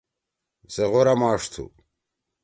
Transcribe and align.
سے 0.73 0.83
غورا 0.91 1.13
ماݜ 1.21 1.41
تُھو۔ 1.51 1.65